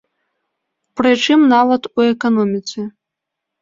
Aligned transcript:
Прычым 1.03 1.39
нават 1.53 1.81
у 1.97 2.09
эканоміцы. 2.11 2.79